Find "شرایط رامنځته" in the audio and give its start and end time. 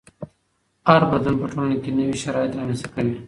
2.23-2.87